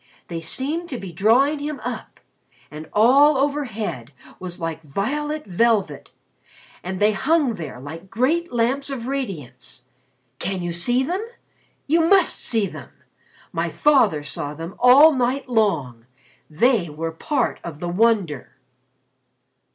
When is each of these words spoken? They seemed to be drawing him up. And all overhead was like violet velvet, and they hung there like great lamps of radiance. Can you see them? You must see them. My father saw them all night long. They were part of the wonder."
They 0.29 0.41
seemed 0.41 0.89
to 0.89 0.97
be 0.97 1.11
drawing 1.11 1.59
him 1.59 1.79
up. 1.81 2.19
And 2.71 2.89
all 2.91 3.37
overhead 3.37 4.13
was 4.39 4.59
like 4.59 4.81
violet 4.81 5.45
velvet, 5.45 6.09
and 6.81 6.99
they 6.99 7.11
hung 7.11 7.53
there 7.53 7.79
like 7.79 8.09
great 8.09 8.51
lamps 8.51 8.89
of 8.89 9.05
radiance. 9.05 9.83
Can 10.39 10.63
you 10.63 10.73
see 10.73 11.03
them? 11.03 11.23
You 11.85 12.01
must 12.03 12.39
see 12.43 12.65
them. 12.65 12.89
My 13.51 13.69
father 13.69 14.23
saw 14.23 14.55
them 14.55 14.73
all 14.79 15.13
night 15.13 15.47
long. 15.47 16.07
They 16.49 16.89
were 16.89 17.11
part 17.11 17.59
of 17.63 17.77
the 17.79 17.87
wonder." 17.89 18.53